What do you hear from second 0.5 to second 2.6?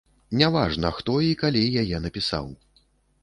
важна, хто і калі яе напісаў.